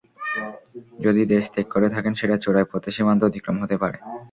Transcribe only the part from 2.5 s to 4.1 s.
পথে সীমান্ত অতিক্রম হতে পারে।